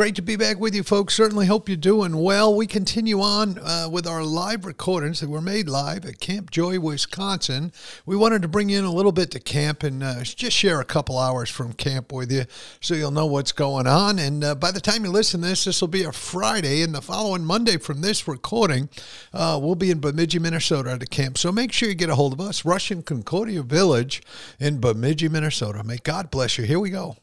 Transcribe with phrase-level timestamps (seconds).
[0.00, 1.12] Great to be back with you, folks.
[1.12, 2.56] Certainly hope you're doing well.
[2.56, 6.80] We continue on uh, with our live recordings that were made live at Camp Joy,
[6.80, 7.70] Wisconsin.
[8.06, 10.80] We wanted to bring you in a little bit to camp and uh, just share
[10.80, 12.46] a couple hours from camp with you
[12.80, 14.18] so you'll know what's going on.
[14.18, 16.80] And uh, by the time you listen to this, this will be a Friday.
[16.80, 18.88] And the following Monday from this recording,
[19.34, 21.36] uh, we'll be in Bemidji, Minnesota at a camp.
[21.36, 24.22] So make sure you get a hold of us, Russian Concordia Village
[24.58, 25.84] in Bemidji, Minnesota.
[25.84, 26.64] May God bless you.
[26.64, 27.18] Here we go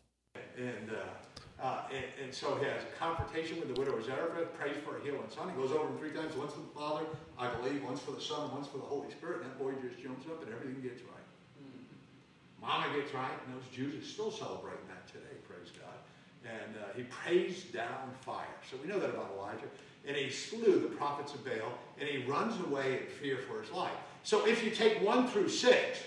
[2.38, 5.50] so he has a confrontation with the widow of Zarephath, prays for a healing son.
[5.50, 8.22] He goes over him three times, once for the Father, I believe, once for the
[8.22, 9.42] Son, once for the Holy Spirit.
[9.42, 11.28] And that boy just jumps up and everything gets right.
[11.58, 12.62] Mm-hmm.
[12.62, 15.98] Mama gets right, and those Jews are still celebrating that today, praise God.
[16.46, 18.46] And uh, he prays down fire.
[18.70, 19.68] So we know that about Elijah.
[20.06, 23.72] And he slew the prophets of Baal, and he runs away in fear for his
[23.72, 23.98] life.
[24.22, 26.00] So if you take one through six,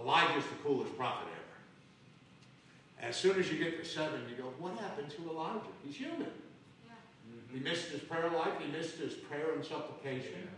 [0.00, 1.28] Elijah's the coolest prophet
[3.06, 5.60] as soon as you get to seven, you go, what happened to Elijah?
[5.84, 6.26] He's human.
[6.84, 6.92] Yeah.
[7.52, 8.52] He missed his prayer life.
[8.58, 10.48] He missed his prayer and supplication.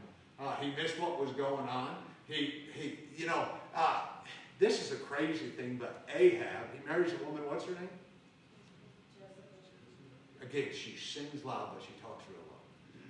[0.40, 1.96] Uh, he missed what was going on.
[2.26, 4.02] He, he you know, uh,
[4.58, 7.88] this is a crazy thing, but Ahab, he marries a woman, what's her name?
[10.40, 12.56] Again, she sings loud, but she talks real low.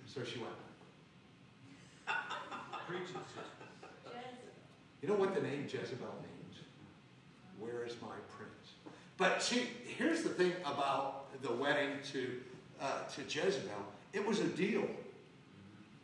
[0.07, 0.53] So she went.
[5.01, 6.65] You know what the name Jezebel means?
[7.61, 8.17] Where is my
[9.19, 12.41] but see, here's the thing about the wedding to,
[12.81, 13.85] uh, to Jezebel.
[14.13, 14.89] It was a deal.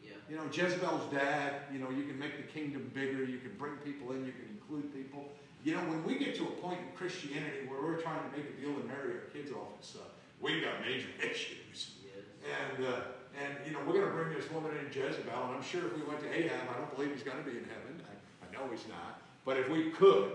[0.03, 0.11] Yeah.
[0.29, 3.77] You know, Jezebel's dad, you know, you can make the kingdom bigger, you can bring
[3.85, 5.29] people in, you can include people.
[5.63, 8.47] You know, when we get to a point in Christianity where we're trying to make
[8.51, 10.11] a deal and marry our kids off and stuff,
[10.41, 11.95] we've got major issues.
[12.03, 12.27] Yes.
[12.45, 13.01] And, uh,
[13.41, 15.97] and, you know, we're going to bring this woman in Jezebel, and I'm sure if
[15.97, 18.03] we went to Ahab, I don't believe he's going to be in heaven.
[18.03, 19.23] I, I know he's not.
[19.45, 20.33] But if we could,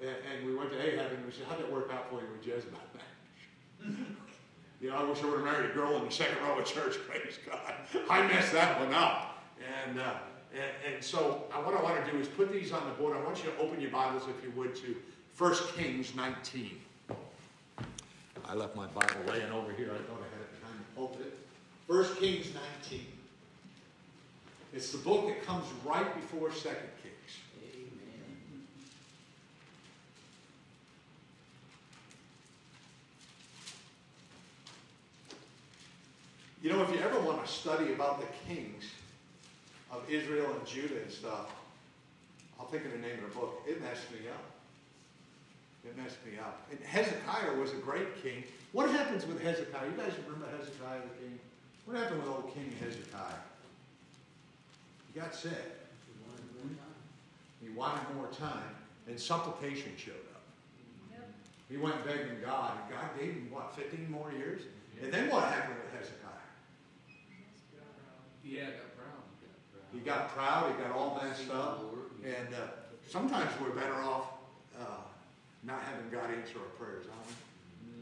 [0.00, 2.26] and, and we went to Ahab and we said, how'd that work out for you
[2.32, 2.78] with Jezebel?
[4.80, 6.64] you know, I wish I would have married a girl in the second row of
[6.66, 7.74] church, praise God.
[8.10, 9.42] I messed that one up.
[9.86, 10.14] And, uh,
[10.52, 13.16] and, and, so uh, what I want to do is put these on the board.
[13.16, 14.96] I want you to open your Bibles, if you would, to
[15.38, 16.80] 1 Kings 19.
[18.48, 19.90] I left my Bible laying over here.
[19.92, 21.38] I thought I had it behind the pulpit.
[21.88, 22.48] 1 Kings
[22.88, 23.06] 19.
[24.72, 27.15] It's the book that comes right before 2 Kings.
[36.66, 38.86] You know, if you ever want to study about the kings
[39.92, 41.54] of Israel and Judah and stuff,
[42.58, 43.62] I'll think of the name of the book.
[43.68, 44.42] It messed me up.
[45.84, 46.66] It messed me up.
[46.72, 48.42] And Hezekiah was a great king.
[48.72, 49.86] What happens with Hezekiah?
[49.86, 51.38] You guys remember Hezekiah the king?
[51.84, 53.38] What happened with old King Hezekiah?
[55.14, 55.52] He got sick.
[57.62, 58.74] He wanted more time,
[59.06, 60.42] and supplication showed up.
[61.70, 64.62] He went begging God, and God gave him, what, 15 more years?
[65.00, 66.25] And then what happened with Hezekiah?
[68.46, 69.22] Yeah, got proud.
[69.92, 71.82] He got proud, he got all messed up.
[72.22, 74.38] And uh, sometimes we're better off
[74.78, 75.02] uh,
[75.66, 77.34] not having God answer our prayers, aren't we?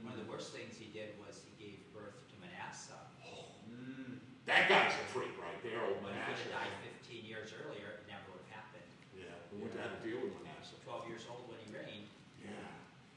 [0.05, 3.01] One of the worst things he did was he gave birth to Manasseh.
[3.25, 4.21] Oh, mm.
[4.45, 6.37] That guy's a freak right there, old Manasseh.
[6.37, 6.73] If he died
[7.09, 8.89] 15 years earlier, it never would have happened.
[9.17, 10.77] Yeah, we went to have to deal with Manasseh.
[10.85, 12.09] 12 years old when he reigned.
[12.45, 12.53] Yeah.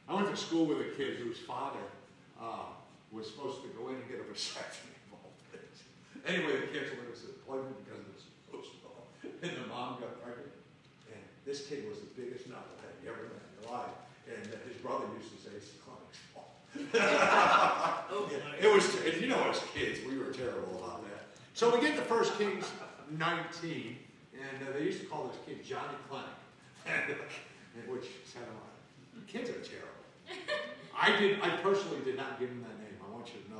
[0.07, 1.83] I went to school with a kid whose father
[2.39, 2.71] uh,
[3.11, 4.96] was supposed to go in and get a vasectomy.
[6.27, 9.07] Anyway, the kids went to appointment because it was postponed.
[9.41, 10.51] And the mom got pregnant.
[11.07, 13.95] And this kid was the biggest knucklehead you ever met in your life.
[14.27, 16.51] And uh, his brother used to say it's the clinic's fault.
[18.11, 18.27] oh,
[18.59, 21.31] it was, and you know, as kids, we were terrible about that.
[21.53, 22.65] So we get to 1 Kings
[23.09, 23.97] 19,
[24.35, 26.27] and uh, they used to call this kid Johnny Clinic,
[27.87, 30.03] which sounded like, kids are terrible.
[30.99, 32.99] I did, I personally did not give him that name.
[32.99, 33.56] I want you to know.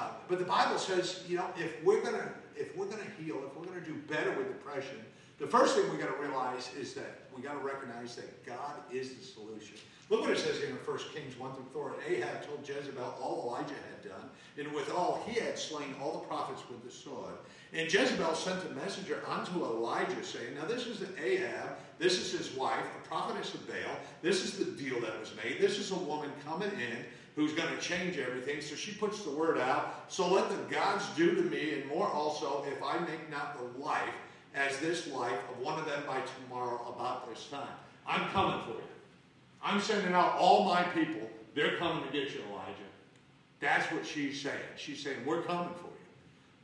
[0.00, 3.54] Uh, but the Bible says, you know, if we're gonna if we're gonna heal, if
[3.56, 4.96] we're gonna do better with depression,
[5.38, 8.74] the first thing we got to realize is that we got to recognize that God
[8.92, 9.76] is the solution.
[10.08, 11.94] Look what it says here in 1 Kings 1 through 4.
[12.08, 16.26] Ahab told Jezebel all Elijah had done, and with all he had slain all the
[16.26, 17.34] prophets with the sword.
[17.72, 22.56] And Jezebel sent a messenger unto Elijah, saying, Now this is Ahab, this is his
[22.56, 23.96] wife, a prophetess of Baal.
[24.22, 25.60] This is the deal that was made.
[25.60, 27.04] This is a woman coming in
[27.36, 28.60] who's going to change everything.
[28.60, 30.04] So she puts the word out.
[30.08, 33.82] So let the gods do to me, and more also, if I make not the
[33.82, 34.14] life
[34.54, 37.68] as this life of one of them by tomorrow about this time.
[38.06, 38.88] I'm coming for you.
[39.62, 41.30] I'm sending out all my people.
[41.54, 42.90] They're coming to get you, Elijah.
[43.60, 44.56] That's what she's saying.
[44.76, 45.90] She's saying, We're coming for you.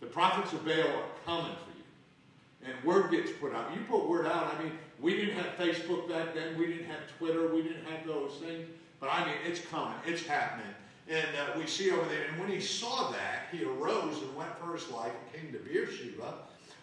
[0.00, 2.72] The prophets of Baal are coming for you.
[2.72, 3.72] And word gets put out.
[3.74, 4.54] You put word out.
[4.54, 6.58] I mean, we didn't have Facebook back then.
[6.58, 7.54] We didn't have Twitter.
[7.54, 8.66] We didn't have those things.
[9.00, 9.94] But I mean, it's coming.
[10.06, 10.72] It's happening.
[11.08, 12.24] And uh, we see over there.
[12.28, 15.58] And when he saw that, he arose and went for his life and came to
[15.58, 16.34] Beersheba,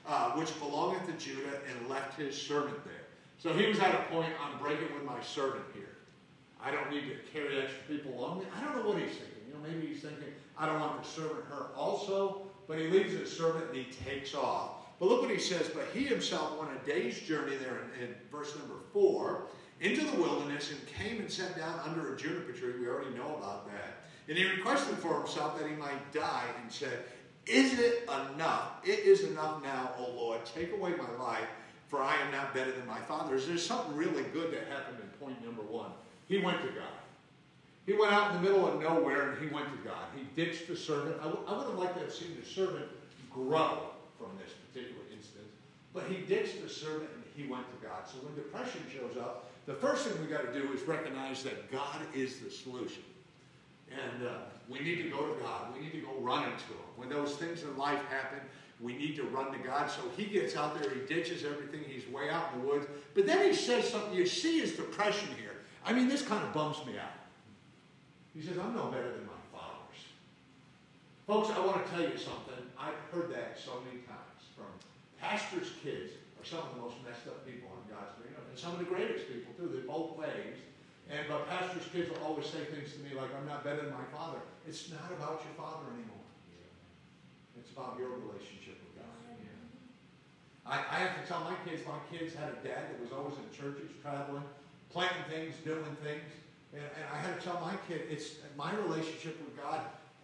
[0.07, 2.93] uh, which belongeth to Judah, and left his servant there.
[3.37, 5.97] So he was at a point, I'm breaking with my servant here.
[6.63, 8.45] I don't need to carry extra people along.
[8.55, 9.43] I don't know what he's thinking.
[9.47, 12.43] You know, maybe he's thinking, I don't want the servant hurt also.
[12.67, 14.71] But he leaves his servant and he takes off.
[14.99, 15.67] But look what he says.
[15.67, 19.47] But he himself went a day's journey there in, in verse number four
[19.81, 22.73] into the wilderness and came and sat down under a juniper tree.
[22.79, 24.03] We already know about that.
[24.29, 26.99] And he requested for himself that he might die and said,
[27.45, 28.03] Is it
[28.33, 28.71] enough?
[28.83, 30.39] It is enough now, O Lord.
[30.45, 31.47] Take away my life,
[31.89, 33.47] for I am not better than my fathers.
[33.47, 35.91] There's something really good that happened in point number one.
[36.27, 36.87] He went to God.
[37.85, 40.07] He went out in the middle of nowhere and he went to God.
[40.15, 41.17] He ditched the servant.
[41.19, 42.85] I, w- I would have liked to have seen the servant
[43.29, 45.51] grow from this particular instance,
[45.93, 48.07] but he ditched the servant and he went to God.
[48.07, 51.71] So when depression shows up, the first thing we got to do is recognize that
[51.71, 53.03] God is the solution.
[53.91, 54.31] And uh,
[54.69, 55.73] we need to go to God.
[55.73, 56.89] We need to go run into Him.
[56.95, 58.39] When those things in life happen,
[58.81, 59.89] we need to run to God.
[59.89, 62.87] So he gets out there, he ditches everything, he's way out in the woods.
[63.13, 65.55] But then he says something, you see his depression here.
[65.85, 67.11] I mean, this kind of bumps me out.
[68.33, 69.99] He says, I'm no better than my fathers.
[71.27, 72.55] Folks, I want to tell you something.
[72.77, 74.65] I've heard that so many times from
[75.21, 76.11] pastors' kids
[76.43, 78.51] are some of the most messed up people on God's green earth.
[78.51, 79.71] And some of the greatest people, too.
[79.71, 80.59] They're both ways.
[81.07, 83.95] And but pastors' kids will always say things to me like, I'm not better than
[83.95, 84.43] my father.
[84.67, 86.19] It's not about your father anymore.
[87.55, 89.15] It's about your relationship with God.
[90.67, 93.35] I, I have to tell my kids, my kids had a dad that was always
[93.39, 94.43] in churches, traveling,
[94.91, 96.27] planting things, doing things.
[96.71, 99.79] And, and I had to tell my kid, it's my relationship with God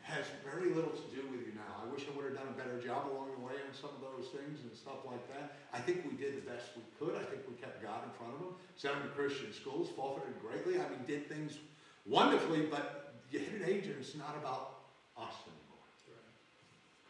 [0.09, 1.85] has very little to do with you now.
[1.85, 4.01] I wish I would have done a better job along the way on some of
[4.01, 5.57] those things and stuff like that.
[5.73, 7.13] I think we did the best we could.
[7.15, 10.35] I think we kept God in front of them, sent them to Christian schools, forfeited
[10.41, 10.81] greatly.
[10.81, 11.61] I mean, did things
[12.05, 14.81] wonderfully, but you hit an age and it's not about
[15.17, 15.69] us anymore.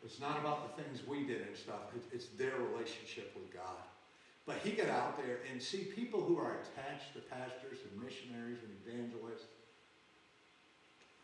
[0.03, 1.91] It's not about the things we did and stuff.
[2.11, 3.83] It's their relationship with God.
[4.45, 8.57] But he got out there and see people who are attached to pastors and missionaries
[8.63, 9.45] and evangelists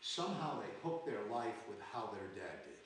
[0.06, 2.78] somehow they hook their life with how their dad did.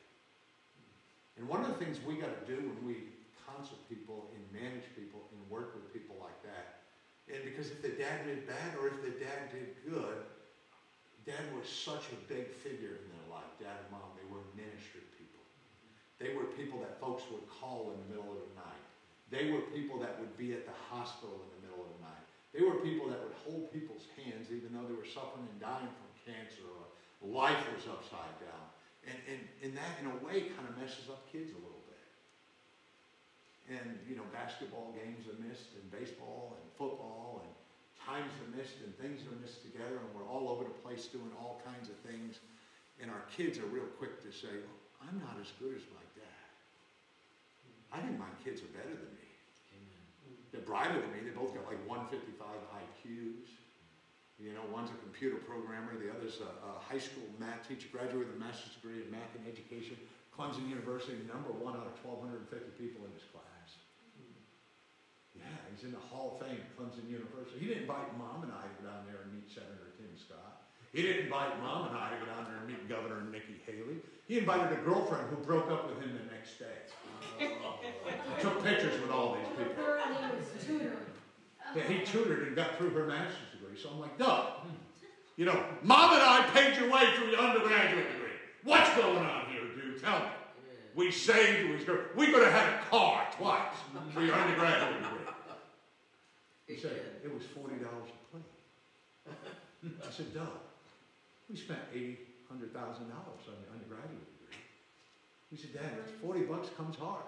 [1.36, 3.12] And one of the things we got to do when we
[3.44, 6.80] counsel people and manage people and work with people like that,
[7.28, 10.24] and because if the dad did bad or if the dad did good,
[11.28, 15.04] dad was such a big figure in their life, dad and mom, they were ministry
[15.20, 15.44] people.
[16.16, 18.84] They were people that folks would call in the middle of the night.
[19.28, 22.24] They were people that would be at the hospital in the middle of the night.
[22.50, 25.86] They were people that would hold people's hands even though they were suffering and dying
[25.86, 26.90] from cancer or
[27.24, 28.64] life was upside down.
[29.04, 32.04] And, and, and that, in a way, kind of messes up kids a little bit.
[33.76, 37.50] And, you know, basketball games are missed, and baseball, and football, and
[37.96, 41.30] times are missed, and things are missed together, and we're all over the place doing
[41.40, 42.40] all kinds of things.
[43.00, 46.04] And our kids are real quick to say, well, I'm not as good as my
[46.12, 46.48] dad.
[47.88, 49.20] I think my kids are better than me.
[50.52, 51.22] They're brighter than me.
[51.22, 53.46] They both got like 155 IQs.
[54.40, 58.32] You know, one's a computer programmer, the other's a, a high school math teacher, graduated
[58.32, 60.00] with a master's degree in math and education,
[60.32, 62.48] Clemson University, number one out of 1,250
[62.80, 63.44] people in his class.
[65.36, 67.60] Yeah, he's in the Hall of Fame at Clemson University.
[67.60, 70.64] He didn't invite mom and I to go down there and meet Senator Tim Scott.
[70.92, 74.00] He didn't invite mom and I to go down there and meet Governor Nikki Haley.
[74.26, 76.80] He invited a girlfriend who broke up with him the next day.
[77.62, 77.76] Oh.
[78.40, 79.76] Took pictures with all these people.
[81.76, 83.82] Yeah, he tutored and got through her master's degree.
[83.82, 84.46] So I'm like, Doug,
[85.36, 88.36] you know, mom and I paid your way through your undergraduate degree.
[88.64, 90.02] What's going on here, dude?
[90.02, 90.26] Tell me.
[90.94, 93.78] We saved, we, we could have had a car twice
[94.12, 95.18] for your undergraduate degree.
[96.66, 96.92] He said,
[97.24, 97.86] it was $40 a
[98.30, 98.44] plate.
[99.84, 100.46] I said, Doug,
[101.48, 104.60] we spent $80,000, on your undergraduate degree.
[105.50, 107.24] He said, Dad, it's 40 bucks comes hard.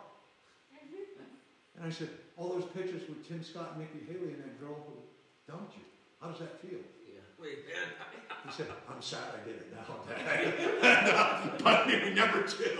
[1.77, 4.77] And I said, all those pictures with Tim Scott and Nikki Haley and that girl
[4.87, 4.93] who
[5.51, 5.83] dumped you.
[6.23, 6.79] How does that feel?
[7.05, 7.19] Yeah.
[7.41, 7.89] Wait, man.
[8.47, 11.59] He said, I'm sad I did it now, Dad.
[11.65, 12.79] but number two,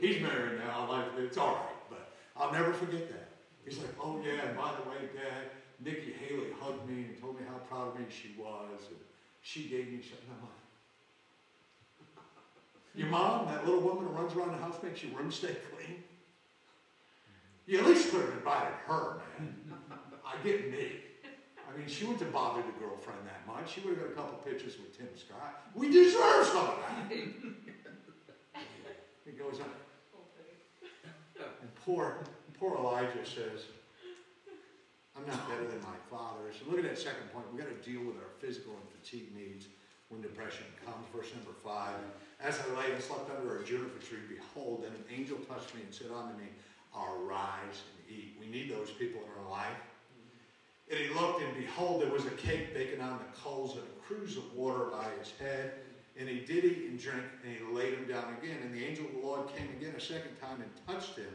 [0.00, 0.88] he's married now.
[0.90, 3.28] Like, it's all right, but I'll never forget that.
[3.64, 5.50] He's like, oh yeah, and by the way, Dad,
[5.84, 8.98] Nikki Haley hugged me and told me how proud of me she was, and
[9.42, 10.28] she gave me something.
[10.30, 10.60] I'm like,
[12.96, 16.02] your mom, that little woman who runs around the house, makes your room stay clean.
[17.66, 19.54] You at least could have invited her, man.
[20.26, 21.09] I get me.
[21.72, 23.74] I mean, she wouldn't have bothered the girlfriend that much.
[23.74, 25.70] She would have got a couple pictures with Tim Scott.
[25.74, 27.16] We deserve some of that.
[29.26, 29.70] It goes on.
[31.38, 32.18] And poor,
[32.58, 33.62] poor Elijah says,
[35.16, 36.50] I'm not better than my father.
[36.50, 37.46] So look at that second point.
[37.52, 39.66] We've got to deal with our physical and fatigue needs
[40.08, 41.06] when depression comes.
[41.14, 41.94] Verse number five.
[42.40, 45.82] As I lay and slept under a juniper tree, behold, and an angel touched me
[45.82, 46.48] and said unto me,
[46.96, 48.34] Arise and eat.
[48.40, 49.78] We need those people in our life.
[50.90, 54.02] And he looked, and behold, there was a cake baking on the coals and a
[54.02, 55.74] cruse of water by his head.
[56.18, 58.58] And he did eat and drink, and he laid him down again.
[58.62, 61.32] And the angel of the Lord came again a second time and touched him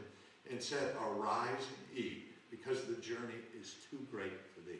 [0.52, 4.80] and said, Arise and eat, because the journey is too great for thee.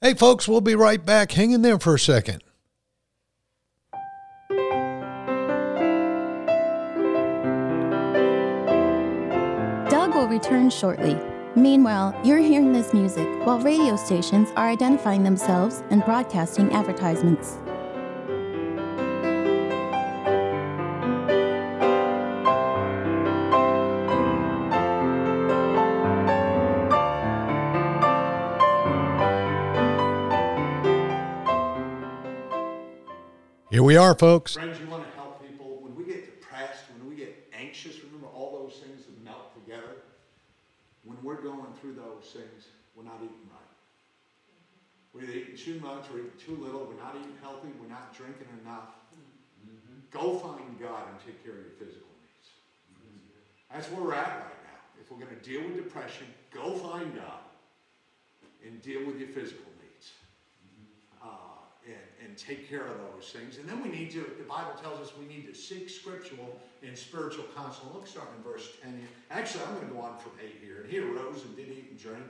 [0.00, 1.32] Hey, folks, we'll be right back.
[1.32, 2.44] Hang in there for a second.
[9.90, 11.18] Doug will return shortly.
[11.58, 17.58] Meanwhile, you're hearing this music while radio stations are identifying themselves and broadcasting advertisements.
[33.68, 34.54] Here we are, folks.
[34.54, 35.78] Friends, you want to help people.
[35.80, 39.96] When we get depressed, when we get anxious, remember all those things that melt together?
[41.04, 43.60] When we're going through those things, we're not eating right.
[45.14, 45.50] We're either
[46.14, 46.86] eating too eating too little.
[46.86, 47.68] We're not eating healthy.
[47.80, 48.94] We're not drinking enough.
[49.64, 50.08] Mm-hmm.
[50.10, 52.48] Go find God and take care of your physical needs.
[52.92, 53.74] Mm-hmm.
[53.74, 54.80] That's where we're at right now.
[55.00, 57.44] If we're going to deal with depression, go find God
[58.64, 60.12] and deal with your physical needs.
[60.64, 61.28] Mm-hmm.
[61.28, 63.58] Uh, and, and take care of those things.
[63.58, 66.96] And then we need to, the Bible tells us we need to seek scriptural and
[66.96, 67.90] spiritual counsel.
[67.94, 69.00] Look, starting in verse 10.
[69.30, 70.82] Actually, I'm going to go on from 8 here.
[70.82, 72.24] And he arose and did eat and drink.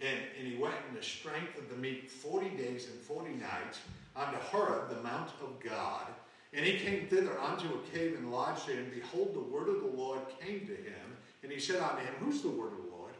[0.00, 3.80] And, and he went in the strength of the meat 40 days and 40 nights
[4.14, 6.06] unto Horeb, the mount of God.
[6.52, 8.78] And he came thither unto a cave and lodged there.
[8.78, 11.16] And behold, the word of the Lord came to him.
[11.42, 13.14] And he said unto him, Who's the word of the Lord?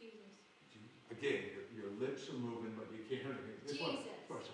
[0.00, 0.18] Jesus.
[1.10, 3.60] Again, your, your lips are moving, but you can't hear anything.
[3.66, 4.06] This one- Jesus.
[4.28, 4.50] first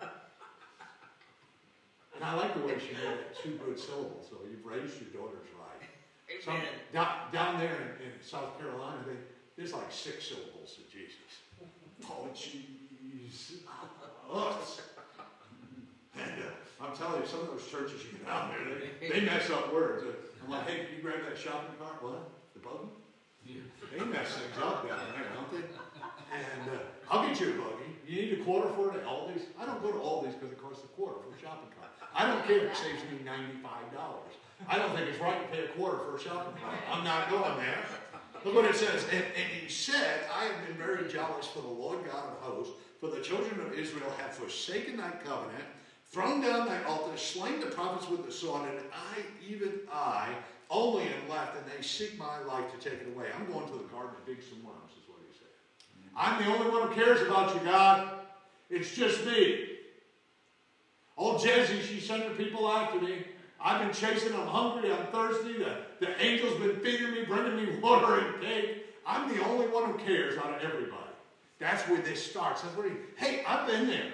[0.00, 0.10] one.
[2.14, 5.10] And I like the way she made it two good syllables, so you've raised your
[5.10, 5.61] daughters right.
[6.44, 6.56] Some,
[6.92, 9.16] down, down there in, in South Carolina, they,
[9.56, 11.16] there's like six syllables to Jesus.
[12.08, 13.62] Oh, jeez.
[16.18, 18.64] And uh, I'm telling you, some of those churches you get out there,
[19.00, 20.02] they, they mess up words.
[20.42, 22.02] I'm like, hey, can you grab that shopping cart?
[22.02, 22.30] What?
[22.54, 22.90] The buggy?
[23.92, 25.62] They mess things up down there, don't they?
[26.32, 27.92] And uh, I'll get you a buggy.
[28.08, 29.46] You need a quarter for it at Aldi's?
[29.60, 31.92] I don't go to Aldi's because it costs a quarter for a shopping cart.
[32.14, 33.62] I don't care if it saves me $95.
[34.68, 36.76] I don't think it's right to pay a quarter for a shopping cart.
[36.90, 37.78] I'm not going there.
[38.44, 39.04] Look what it says.
[39.12, 42.72] And, and he said, I have been very jealous for the Lord God of hosts,
[43.00, 45.64] for the children of Israel have forsaken thy covenant,
[46.06, 50.28] thrown down thy altar, slain the prophets with the sword, and I, even I,
[50.70, 53.26] only am left, and they seek my life to take it away.
[53.38, 55.48] I'm going to the garden to dig some worms, is what he said.
[56.16, 58.20] I'm the only one who cares about you, God.
[58.70, 59.68] It's just me.
[61.16, 63.26] Old Jesse, she's sending people after me.
[63.64, 65.54] I've been chasing, I'm hungry, I'm thirsty.
[65.54, 68.86] The, the angel's been feeding me, bringing me water and cake.
[69.06, 70.98] I'm the only one who cares out of everybody.
[71.58, 72.62] That's where this starts.
[72.62, 74.12] That's where he, hey, I've been there.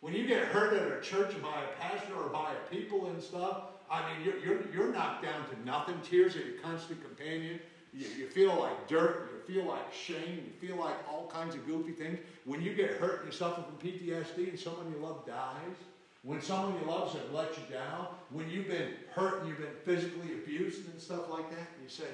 [0.00, 3.22] When you get hurt at a church by a pastor or by a people and
[3.22, 5.94] stuff, I mean, you're, you're, you're knocked down to nothing.
[6.02, 7.58] Tears are your constant companion.
[7.94, 9.30] You, you feel like dirt.
[9.32, 10.44] You feel like shame.
[10.44, 12.18] You feel like all kinds of goofy things.
[12.44, 15.76] When you get hurt and you suffer from PTSD and someone you love dies,
[16.24, 19.76] when someone you love has let you down, when you've been hurt and you've been
[19.84, 22.04] physically abused and stuff like that, you say,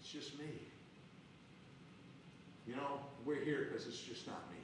[0.00, 0.46] it's just me.
[2.66, 4.58] You know, we're here because it's just not me.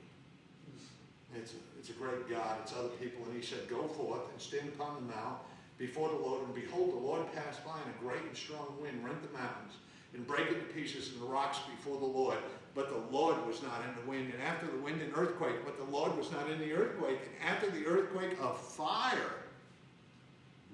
[1.36, 3.24] It's a, it's a great God, it's other people.
[3.26, 5.38] And he said, Go forth and stand upon the mount
[5.78, 6.44] before the Lord.
[6.44, 9.74] And behold, the Lord passed by, and a great and strong wind rent the mountains
[10.14, 12.38] and break into pieces and the rocks before the Lord.
[12.76, 14.30] But the Lord was not in the wind.
[14.34, 15.64] And after the wind, an earthquake.
[15.64, 17.18] But the Lord was not in the earthquake.
[17.24, 19.32] And after the earthquake, a fire.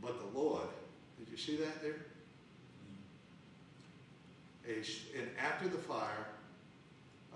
[0.03, 0.67] But the Lord,
[1.17, 1.95] did you see that there?
[4.69, 4.79] A,
[5.17, 6.27] and after the fire,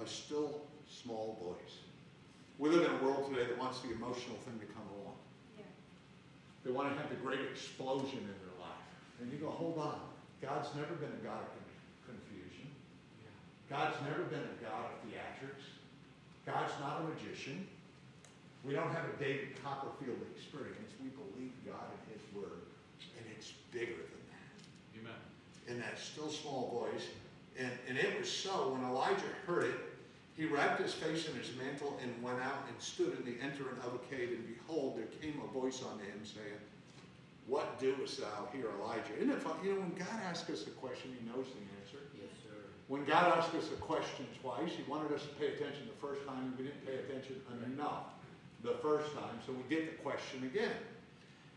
[0.02, 1.76] a still small voice.
[2.58, 5.14] We live in a world today that wants the emotional thing to come along.
[6.64, 8.86] They want to have the great explosion in their life.
[9.20, 10.00] And you go, hold on.
[10.42, 11.65] God's never been a God of.
[13.68, 15.66] God's never been a God of theatrics.
[16.46, 17.66] God's not a magician.
[18.64, 20.90] We don't have a David Copperfield experience.
[21.02, 22.62] We believe God and His Word,
[23.18, 24.54] and it's bigger than that.
[25.00, 25.20] Amen.
[25.68, 27.06] In that still small voice.
[27.58, 29.74] And, and it was so, when Elijah heard it,
[30.36, 33.78] he wrapped his face in his mantle and went out and stood in the entering
[33.82, 34.36] of a cave.
[34.36, 36.60] And behold, there came a voice unto him saying,
[37.46, 39.16] What doest thou here, Elijah?
[39.16, 39.54] Isn't it fun?
[39.64, 41.85] You know, when God asks us a question, he knows the answer.
[42.88, 46.24] When God asked us a question twice, he wanted us to pay attention the first
[46.26, 47.40] time, and we didn't pay attention
[47.74, 48.14] enough
[48.62, 50.76] the first time, so we get the question again.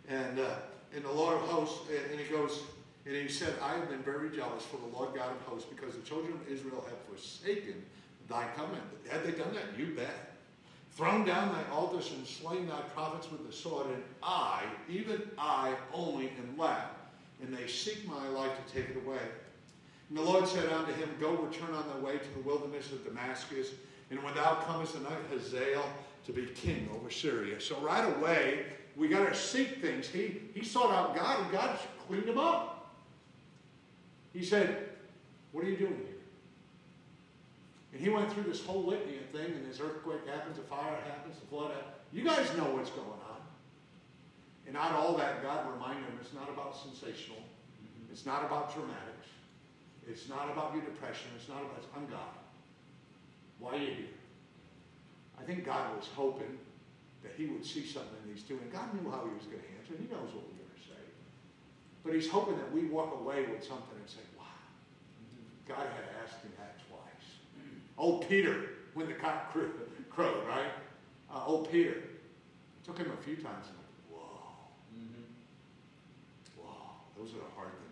[0.07, 0.55] And uh,
[0.95, 2.63] and the Lord of hosts, and, and he goes,
[3.05, 5.95] and he said, I have been very jealous for the Lord God of hosts, because
[5.95, 7.83] the children of Israel have forsaken
[8.27, 8.83] thy covenant.
[9.09, 9.77] Had they done that?
[9.77, 10.33] You bet.
[10.91, 15.75] Thrown down thy altars and slain thy prophets with the sword, and I, even I
[15.93, 16.95] only, am left,
[17.41, 19.19] and they seek my life to take it away.
[20.09, 23.05] And the Lord said unto him, Go return on thy way to the wilderness of
[23.05, 23.69] Damascus,
[24.09, 25.85] and when thou comest unto Hazael
[26.25, 27.61] to be king over Syria.
[27.61, 30.07] So right away, we got to seek things.
[30.07, 32.95] He, he sought out God, and God cleaned him up.
[34.33, 34.89] He said,
[35.51, 36.15] What are you doing here?
[37.93, 40.97] And he went through this whole litany of things, and this earthquake happens, a fire
[41.05, 41.95] happens, a flood happens.
[42.11, 43.41] You guys know what's going on.
[44.65, 47.37] And not all that, God reminded him it's not about sensational.
[47.37, 48.11] Mm-hmm.
[48.11, 49.18] It's not about dramatics.
[50.09, 51.29] It's not about your depression.
[51.37, 52.35] It's not about, I'm God.
[53.59, 54.17] Why are you here?
[55.39, 56.57] I think God was hoping
[57.23, 58.57] that he would see something in these two.
[58.57, 59.93] And God knew how he was going to answer.
[59.99, 61.03] He knows what we're going to say.
[62.03, 64.43] But he's hoping that we walk away with something and say, wow,
[65.67, 67.27] God had asked him that twice.
[67.97, 69.71] Old Peter, when the cock crew,
[70.09, 70.71] crowed, right?
[71.33, 71.95] Uh, old Peter.
[72.85, 73.67] Took him a few times.
[73.67, 74.49] And like, whoa.
[76.57, 77.05] Wow.
[77.17, 77.88] Those are the hard things to deal with.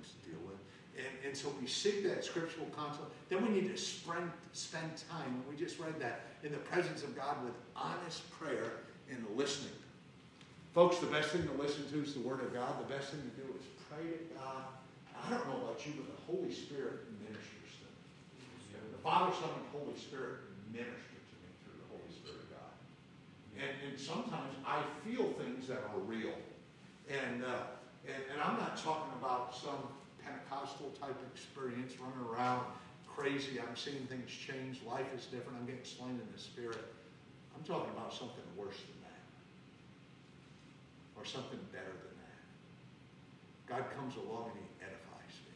[1.27, 3.05] And, so we seek that scriptural counsel.
[3.27, 7.03] Then we need to spend, spend time, and we just read that, in the presence
[7.03, 8.71] of God with honest prayer
[9.11, 9.75] and listening.
[10.73, 12.79] Folks, the best thing to listen to is the Word of God.
[12.79, 14.63] The best thing to do is pray to God.
[15.11, 18.87] I don't know about you, but the Holy Spirit ministers to me.
[18.95, 22.73] The Father, Son, and Holy Spirit minister to me through the Holy Spirit of God.
[23.59, 26.37] And, and sometimes I feel things that are real.
[27.09, 27.75] And, uh,
[28.07, 29.91] and, and I'm not talking about some
[30.27, 32.67] Pentecostal type experience running around
[33.07, 33.59] crazy.
[33.63, 34.83] I'm seeing things change.
[34.83, 35.55] Life is different.
[35.59, 36.83] I'm getting slain in the Spirit.
[37.55, 39.23] I'm talking about something worse than that.
[41.15, 42.39] Or something better than that.
[43.71, 45.55] God comes along and He edifies me.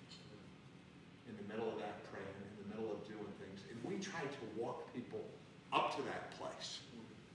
[1.27, 3.61] In the middle of that praying, in the middle of doing things.
[3.67, 5.21] And we try to walk people
[5.75, 6.79] up to that place.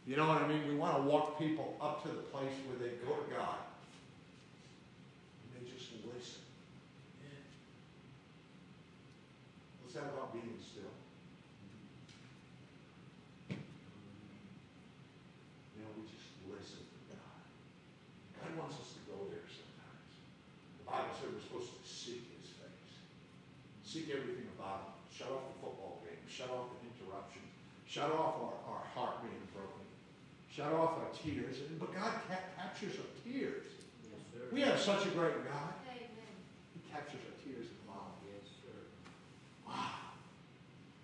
[0.07, 0.66] You know what I mean?
[0.66, 3.59] We want to walk people up to the place where they go to God.
[5.42, 6.42] And they just listen.
[9.86, 10.93] What's that about being still?
[15.73, 17.41] You know, we just listen to God.
[18.37, 20.13] God wants us to go there sometimes.
[20.81, 22.93] The Bible said we're supposed to seek His face.
[23.85, 24.93] Seek everything about Him.
[25.09, 26.21] Shut off the football game.
[26.29, 27.49] Shut off the interruptions.
[27.89, 29.81] Shut off our, our heart being broken.
[30.53, 31.57] Shut off our tears.
[31.81, 33.65] But God ca- captures our tears.
[34.05, 34.53] Yes.
[34.53, 35.73] We have such a great God.
[35.89, 36.37] Amen.
[36.77, 38.13] He captures our tears in love.
[38.25, 38.77] Yes, sir.
[39.69, 40.17] Wow.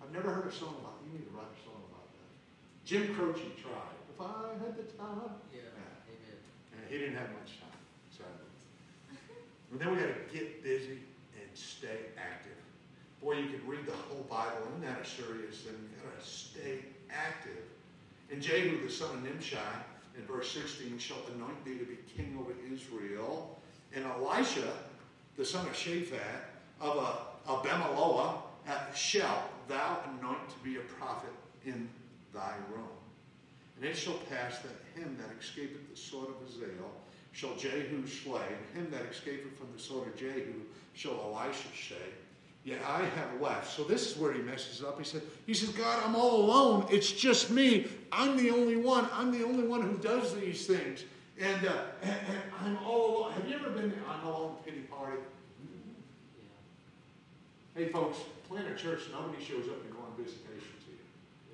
[0.01, 2.29] I've never heard a song about You need to write a song about that.
[2.85, 3.97] Jim Croce tried.
[4.13, 5.41] If I had the time.
[5.49, 6.13] Yeah, Yeah.
[6.13, 6.39] amen.
[6.77, 7.81] And he didn't have much time,
[8.13, 8.53] sadly.
[9.71, 11.01] But then we got to get busy
[11.33, 12.53] and stay active.
[13.21, 15.73] Boy, you could read the whole Bible, isn't that a serious thing?
[15.73, 17.63] You got to stay active.
[18.31, 19.57] And Jehu, the son of Nimshi,
[20.17, 23.57] in verse 16, shall anoint thee to be king over Israel.
[23.95, 24.73] And Elisha,
[25.37, 26.19] the son of Shaphat,
[26.81, 28.35] of a, Abimelech,
[28.67, 31.31] uh, shalt thou anoint to be a prophet
[31.65, 31.89] in
[32.33, 32.87] thy room.
[33.77, 36.91] And it shall pass that him that escapeth the sword of Hazael
[37.31, 40.53] shall Jehu slay, and him that escapeth from the sword of Jehu
[40.93, 41.97] shall Elisha slay.
[42.63, 43.75] Yet I have left.
[43.75, 44.97] So this is where he messes up.
[44.97, 46.87] He said, he says, God, I'm all alone.
[46.89, 47.87] It's just me.
[48.11, 49.09] I'm the only one.
[49.11, 51.03] I'm the only one who does these things.
[51.41, 51.73] And, uh,
[52.03, 53.33] and, and I'm all alone.
[53.33, 55.17] Have you ever been on a alone pity party?
[56.37, 57.83] Yeah.
[57.83, 58.19] Hey, folks,
[58.53, 59.01] plant a church.
[59.11, 61.01] Nobody shows up to go on visitation to you.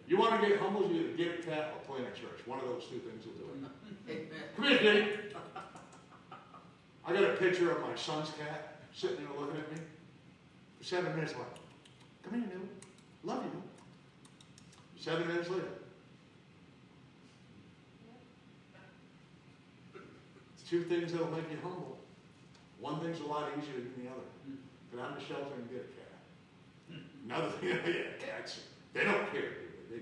[0.07, 2.45] You want to get humble, you either get a cat or plant a church.
[2.45, 3.47] One of those two things will do
[4.09, 4.31] it.
[4.55, 5.07] Come here, kitty.
[7.05, 9.81] I got a picture of my son's cat sitting there looking at me.
[10.77, 11.47] For seven minutes, like,
[12.23, 12.67] come here, Neil.
[13.23, 13.63] Love you.
[14.99, 15.63] Seven minutes later.
[20.53, 21.97] It's two things that'll make you humble.
[22.81, 24.27] One thing's a lot easier than the other.
[24.91, 25.98] Get out of the shelter and get a cat.
[27.29, 28.61] Another thing, yeah, cats,
[28.91, 29.53] they don't care.
[29.53, 29.97] do They,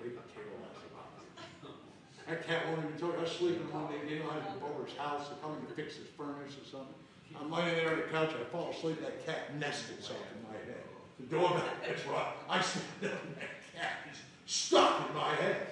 [0.00, 2.26] they care less about it.
[2.26, 3.18] That cat won't even talk.
[3.18, 5.72] I was sleeping one day, you know, I was over his house come in to
[5.74, 6.96] fix his furnace or something.
[7.38, 10.56] I'm laying there on the couch, I fall asleep, that cat nests itself in my
[10.64, 10.80] head.
[11.20, 12.32] The doormat, that's right.
[12.48, 15.66] I stand up and that cat is stuck in my head.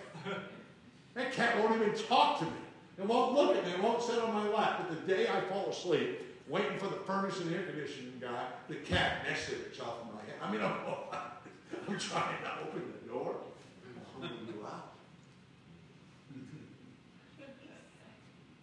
[1.15, 2.51] That cat won't even talk to me.
[2.99, 4.85] It won't look at me, it won't sit on my lap.
[4.89, 8.77] But the day I fall asleep, waiting for the furnace and air conditioning guy, the
[8.77, 10.37] cat next nested itself in my head.
[10.43, 10.75] I mean, I'm,
[11.89, 13.37] I'm trying to open the door.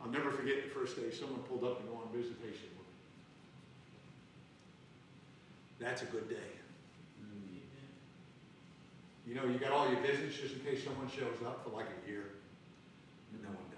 [0.01, 2.97] I'll never forget the first day someone pulled up to go on visitation with me.
[5.79, 6.35] That's a good day.
[9.27, 11.85] You know, you got all your business just in case someone shows up for like
[11.85, 12.23] a year.
[13.31, 13.70] And no one.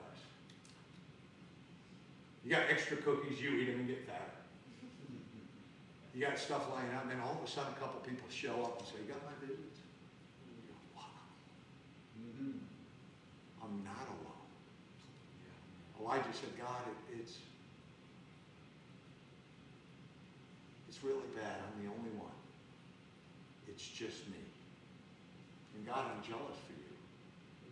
[2.43, 4.19] You got extra cookies, you eat them and get fatter.
[6.13, 8.53] You got stuff lying out, and then all of a sudden a couple people show
[8.63, 9.77] up and say, You got my business?
[10.95, 11.03] Wow.
[13.63, 14.43] I'm not alone.
[15.99, 17.37] Elijah oh, said, God, it, it's
[20.89, 21.57] it's really bad.
[21.65, 22.29] I'm the only one.
[23.67, 24.37] It's just me.
[25.75, 26.93] And God, I'm jealous for you.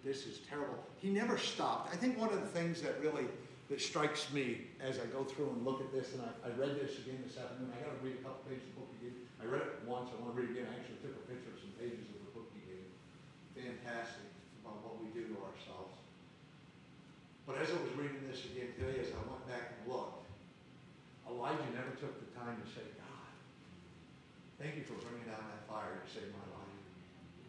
[0.04, 0.84] This is terrible.
[0.98, 1.94] He never stopped.
[1.94, 3.26] I think one of the things that really
[3.72, 6.76] that strikes me as I go through and look at this, and I, I read
[6.76, 7.72] this again this afternoon.
[7.72, 9.16] I got to read a couple pages of the book gave.
[9.40, 10.12] I read it once.
[10.12, 10.68] I want to read it again.
[10.68, 12.84] I actually took a picture of some pages of the book he gave.
[13.56, 14.28] Fantastic
[14.60, 15.96] about what we do to ourselves.
[17.48, 20.28] But as I was reading this again today, as I went back and looked,
[21.24, 23.32] Elijah never took the time to say, God,
[24.60, 26.76] thank you for bringing down that fire to save my life.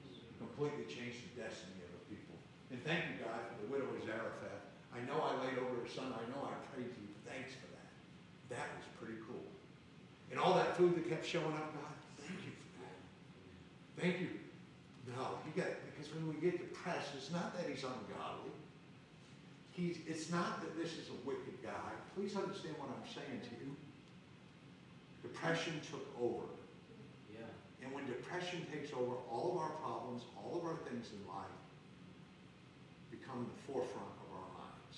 [0.07, 2.39] You completely changed the destiny of the people.
[2.71, 4.71] And thank you, God, for the widow of Zarephath.
[5.03, 6.15] I know I laid over her son.
[6.15, 7.11] I know I prayed to you.
[7.27, 7.91] Thanks for that.
[8.55, 9.43] That was pretty cool.
[10.31, 12.97] And all that food that kept showing up, God, thank you for that.
[13.99, 14.39] Thank you.
[15.11, 18.55] No, you got because when we get depressed, it's not that he's ungodly.
[19.73, 21.91] He's, it's not that this is a wicked guy.
[22.15, 23.75] Please understand what I'm saying to you.
[25.23, 26.47] Depression took over.
[27.33, 27.49] Yeah.
[27.83, 31.57] And when depression takes over, all of our problems, all of our things in life
[33.11, 34.97] become the forefront of our minds.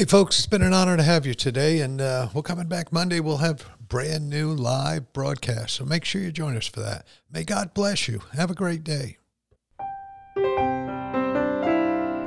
[0.00, 1.80] Hey, folks, it's been an honor to have you today.
[1.80, 3.20] And uh, we're coming back Monday.
[3.20, 5.74] We'll have brand new live broadcast.
[5.74, 7.06] So make sure you join us for that.
[7.30, 8.22] May God bless you.
[8.32, 9.18] Have a great day.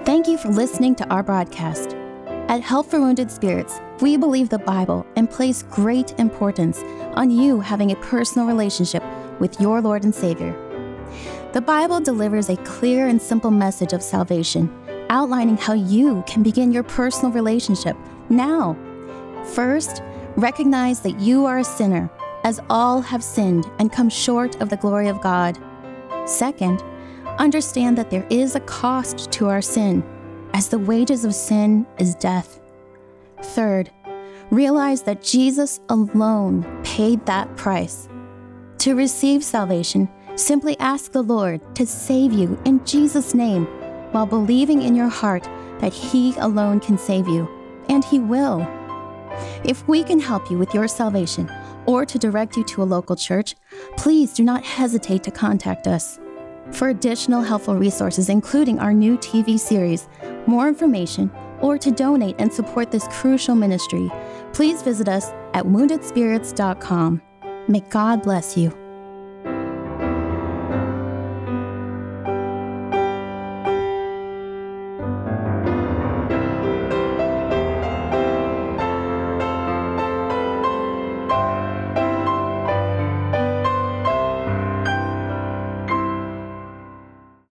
[0.06, 1.96] Thank you for listening to our broadcast.
[2.48, 6.78] At Help for Wounded Spirits, we believe the Bible and place great importance
[7.16, 9.04] on you having a personal relationship
[9.40, 10.56] with your Lord and Savior.
[11.54, 14.72] The Bible delivers a clear and simple message of salvation,
[15.13, 17.95] outlining how you can begin your personal relationship
[18.30, 18.76] now.
[19.54, 20.02] First,
[20.36, 22.10] recognize that you are a sinner,
[22.43, 25.58] as all have sinned and come short of the glory of God.
[26.26, 26.84] Second,
[27.38, 30.04] understand that there is a cost to our sin,
[30.54, 32.60] as the wages of sin is death.
[33.41, 33.91] Third,
[34.49, 38.10] realize that Jesus alone paid that price.
[38.80, 43.67] To receive salvation, simply ask the Lord to save you in Jesus' name
[44.13, 45.43] while believing in your heart
[45.80, 47.49] that He alone can save you,
[47.89, 48.65] and He will.
[49.63, 51.52] If we can help you with your salvation
[51.86, 53.56] or to direct you to a local church,
[53.97, 56.19] please do not hesitate to contact us.
[56.71, 60.08] For additional helpful resources, including our new TV series,
[60.47, 61.30] more information,
[61.62, 64.12] or to donate and support this crucial ministry,
[64.54, 67.21] please visit us at woundedspirits.com.
[67.67, 68.83] May God bless you.